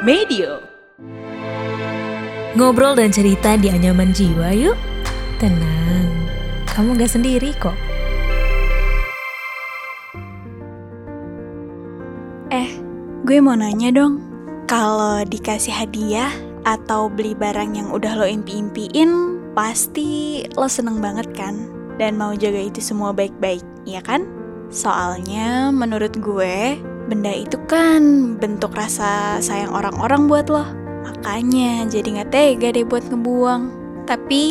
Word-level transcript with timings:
Medio. 0.00 0.64
Ngobrol 2.56 2.96
dan 2.96 3.12
cerita 3.12 3.60
di 3.60 3.68
anyaman 3.68 4.16
jiwa 4.16 4.48
yuk. 4.56 4.72
Tenang, 5.36 6.08
kamu 6.64 6.96
gak 6.96 7.12
sendiri 7.12 7.52
kok. 7.60 7.76
Eh, 12.48 12.80
gue 13.28 13.44
mau 13.44 13.52
nanya 13.52 13.92
dong. 13.92 14.24
Kalau 14.64 15.20
dikasih 15.28 15.76
hadiah 15.76 16.32
atau 16.64 17.12
beli 17.12 17.36
barang 17.36 17.76
yang 17.76 17.92
udah 17.92 18.16
lo 18.16 18.24
impi-impiin, 18.24 19.36
pasti 19.52 20.40
lo 20.56 20.64
seneng 20.64 21.04
banget 21.04 21.28
kan? 21.36 21.68
Dan 22.00 22.16
mau 22.16 22.32
jaga 22.32 22.72
itu 22.72 22.80
semua 22.80 23.12
baik-baik, 23.12 23.60
ya 23.84 24.00
kan? 24.00 24.24
Soalnya 24.72 25.68
menurut 25.68 26.16
gue, 26.16 26.80
benda 27.10 27.34
itu 27.34 27.58
kan 27.66 28.38
bentuk 28.38 28.70
rasa 28.78 29.42
sayang 29.42 29.74
orang-orang 29.74 30.30
buat 30.30 30.46
lo. 30.46 30.62
Makanya 31.02 31.90
jadi 31.90 32.22
gak 32.22 32.30
tega 32.30 32.70
deh 32.70 32.86
buat 32.86 33.02
ngebuang. 33.10 33.62
Tapi 34.06 34.44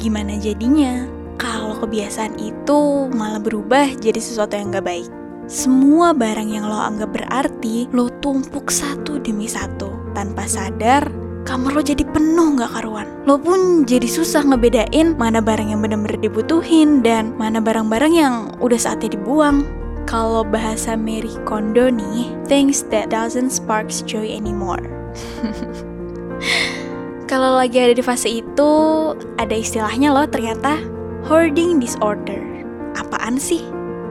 gimana 0.00 0.40
jadinya? 0.40 1.04
Kalau 1.36 1.76
kebiasaan 1.76 2.40
itu 2.40 3.12
malah 3.12 3.38
berubah 3.38 3.92
jadi 4.00 4.16
sesuatu 4.16 4.56
yang 4.56 4.72
gak 4.72 4.88
baik. 4.88 5.08
Semua 5.52 6.16
barang 6.16 6.48
yang 6.48 6.64
lo 6.64 6.80
anggap 6.80 7.12
berarti, 7.12 7.90
lo 7.92 8.08
tumpuk 8.24 8.72
satu 8.72 9.20
demi 9.20 9.44
satu. 9.44 9.92
Tanpa 10.16 10.48
sadar, 10.48 11.04
kamar 11.44 11.76
lo 11.76 11.82
jadi 11.84 12.08
penuh 12.08 12.56
gak 12.56 12.72
karuan. 12.72 13.10
Lo 13.28 13.36
pun 13.36 13.84
jadi 13.84 14.06
susah 14.08 14.48
ngebedain 14.48 15.18
mana 15.20 15.44
barang 15.44 15.68
yang 15.68 15.84
bener-bener 15.84 16.16
dibutuhin 16.24 17.04
dan 17.04 17.36
mana 17.36 17.60
barang-barang 17.60 18.12
yang 18.16 18.34
udah 18.64 18.78
saatnya 18.80 19.12
dibuang. 19.12 19.81
Kalau 20.12 20.44
bahasa 20.44 20.92
Mary 20.92 21.32
Kondo 21.48 21.88
nih, 21.88 22.36
things 22.44 22.84
that 22.92 23.08
doesn't 23.08 23.48
sparks 23.48 24.04
joy 24.04 24.28
anymore. 24.28 24.84
Kalau 27.32 27.56
lagi 27.56 27.80
ada 27.80 27.96
di 27.96 28.04
fase 28.04 28.44
itu, 28.44 28.72
ada 29.40 29.56
istilahnya 29.56 30.12
loh 30.12 30.28
ternyata 30.28 30.76
hoarding 31.24 31.80
disorder. 31.80 32.44
Apaan 32.92 33.40
sih? 33.40 33.64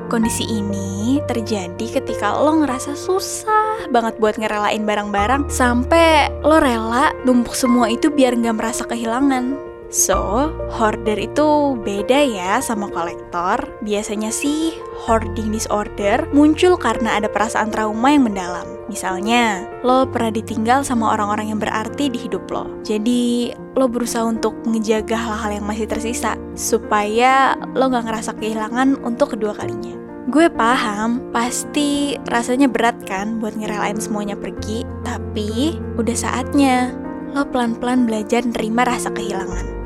Kondisi 0.09 0.41
ini 0.49 1.21
terjadi 1.29 2.01
ketika 2.01 2.33
lo 2.33 2.65
ngerasa 2.65 2.97
susah 2.97 3.85
banget 3.93 4.17
buat 4.17 4.41
ngerelain 4.41 4.81
barang-barang 4.81 5.53
sampai 5.53 6.33
lo 6.41 6.57
rela 6.57 7.13
numpuk 7.29 7.53
semua 7.53 7.93
itu 7.93 8.09
biar 8.09 8.33
nggak 8.41 8.57
merasa 8.57 8.89
kehilangan. 8.89 9.70
So, 9.91 10.55
hoarder 10.71 11.19
itu 11.19 11.75
beda 11.83 12.23
ya 12.23 12.63
sama 12.63 12.87
kolektor. 12.87 13.59
Biasanya 13.83 14.31
sih 14.31 14.71
hoarding 15.03 15.51
disorder 15.51 16.31
muncul 16.31 16.79
karena 16.79 17.19
ada 17.19 17.27
perasaan 17.27 17.75
trauma 17.75 18.15
yang 18.15 18.23
mendalam. 18.23 18.63
Misalnya, 18.87 19.67
lo 19.83 20.07
pernah 20.07 20.31
ditinggal 20.31 20.87
sama 20.87 21.11
orang-orang 21.11 21.51
yang 21.51 21.59
berarti 21.59 22.07
di 22.07 22.23
hidup 22.23 22.47
lo. 22.47 22.71
Jadi, 22.87 23.51
lo 23.75 23.91
berusaha 23.91 24.23
untuk 24.23 24.55
ngejaga 24.63 25.15
hal-hal 25.19 25.59
yang 25.59 25.67
masih 25.67 25.91
tersisa 25.91 26.39
supaya 26.55 27.59
lo 27.75 27.91
gak 27.91 28.07
ngerasa 28.07 28.31
kehilangan 28.39 28.95
untuk 29.03 29.35
kedua 29.35 29.51
kalinya. 29.59 29.99
Gue 30.31 30.47
paham, 30.47 31.19
pasti 31.35 32.15
rasanya 32.31 32.71
berat 32.71 32.95
kan 33.03 33.43
buat 33.43 33.59
ngerelain 33.59 33.99
semuanya 33.99 34.39
pergi, 34.39 34.87
tapi 35.03 35.75
udah 35.99 36.15
saatnya 36.15 36.95
lo 37.35 37.43
pelan-pelan 37.47 38.07
belajar 38.07 38.43
nerima 38.43 38.87
rasa 38.87 39.11
kehilangan. 39.11 39.80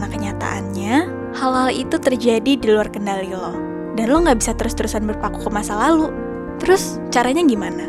Karena 0.00 0.16
kenyataannya, 0.16 0.94
hal-hal 1.36 1.68
itu 1.76 2.00
terjadi 2.00 2.56
di 2.56 2.66
luar 2.72 2.88
kendali 2.88 3.36
lo. 3.36 3.52
Dan 4.00 4.08
lo 4.08 4.24
gak 4.24 4.40
bisa 4.40 4.56
terus-terusan 4.56 5.04
berpaku 5.04 5.44
ke 5.44 5.50
masa 5.52 5.76
lalu. 5.76 6.08
Terus, 6.56 6.96
caranya 7.12 7.44
gimana? 7.44 7.84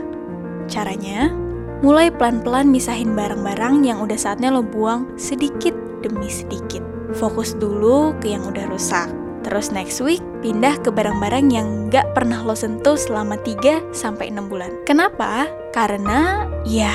Caranya, 0.67 1.31
mulai 1.79 2.11
pelan-pelan 2.11 2.67
misahin 2.67 3.15
barang-barang 3.15 3.87
yang 3.87 4.03
udah 4.03 4.19
saatnya 4.19 4.51
lo 4.51 4.59
buang 4.59 5.15
sedikit 5.15 5.71
demi 6.03 6.27
sedikit. 6.27 6.83
Fokus 7.15 7.55
dulu 7.55 8.11
ke 8.19 8.35
yang 8.35 8.43
udah 8.43 8.67
rusak. 8.67 9.07
Terus 9.47 9.71
next 9.71 10.03
week, 10.03 10.19
pindah 10.44 10.83
ke 10.83 10.91
barang-barang 10.91 11.47
yang 11.47 11.88
gak 11.88 12.11
pernah 12.11 12.44
lo 12.44 12.59
sentuh 12.59 13.00
selama 13.00 13.39
3-6 13.39 13.95
bulan. 14.51 14.83
Kenapa? 14.83 15.47
Karena, 15.71 16.44
ya 16.67 16.91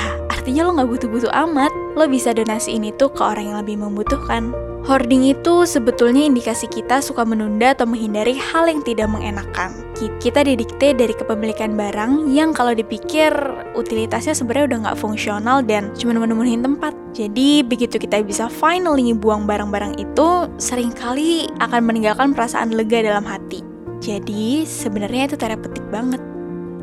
artinya 0.47 0.63
lo 0.63 0.79
gak 0.79 0.87
butuh-butuh 0.95 1.33
amat. 1.43 1.75
Lo 1.99 2.07
bisa 2.07 2.31
donasiin 2.31 2.87
itu 2.87 3.11
ke 3.11 3.19
orang 3.19 3.51
yang 3.51 3.59
lebih 3.59 3.83
membutuhkan. 3.83 4.55
Hoarding 4.87 5.35
itu 5.35 5.67
sebetulnya 5.67 6.23
indikasi 6.23 6.71
kita 6.71 7.03
suka 7.03 7.27
menunda 7.27 7.75
atau 7.75 7.83
menghindari 7.83 8.39
hal 8.39 8.71
yang 8.71 8.79
tidak 8.79 9.11
mengenakan. 9.11 9.75
Kita 10.23 10.47
didikte 10.47 10.95
dari 10.95 11.11
kepemilikan 11.11 11.75
barang 11.75 12.31
yang 12.31 12.55
kalau 12.55 12.71
dipikir 12.71 13.35
utilitasnya 13.75 14.31
sebenarnya 14.31 14.71
udah 14.71 14.79
nggak 14.87 14.99
fungsional 15.03 15.59
dan 15.67 15.91
cuma 15.99 16.15
menemuin 16.15 16.63
tempat. 16.63 16.95
Jadi 17.11 17.67
begitu 17.67 17.99
kita 17.99 18.23
bisa 18.23 18.47
finally 18.47 19.11
buang 19.11 19.43
barang-barang 19.43 19.99
itu, 19.99 20.47
sering 20.55 20.95
kali 20.95 21.51
akan 21.59 21.83
meninggalkan 21.83 22.31
perasaan 22.31 22.71
lega 22.71 23.03
dalam 23.03 23.27
hati. 23.27 23.59
Jadi 23.99 24.63
sebenarnya 24.63 25.27
itu 25.27 25.35
terapeutik 25.35 25.83
banget. 25.91 26.23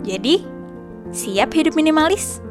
Jadi, 0.04 0.44
siap 1.16 1.56
hidup 1.56 1.72
minimalis? 1.72 2.44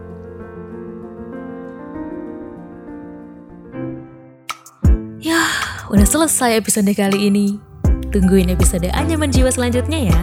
Udah 5.93 6.09
selesai 6.09 6.57
episode 6.57 6.89
kali 6.97 7.29
ini. 7.29 7.61
Tungguin 8.09 8.49
episode 8.49 8.89
Anyaman 8.97 9.29
Jiwa 9.29 9.53
selanjutnya 9.53 10.09
ya. 10.09 10.21